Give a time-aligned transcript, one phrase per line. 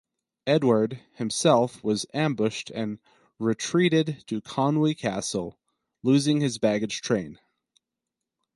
[0.47, 2.97] Edward himself was ambushed and
[3.37, 5.59] retreated to Conwy Castle,
[6.01, 7.37] losing his baggage train.